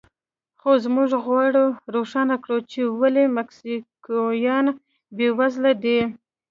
[0.59, 1.65] خو موږ غواړو
[1.95, 4.65] روښانه کړو چې ولې مکسیکویان
[5.15, 5.99] بېوزله دي.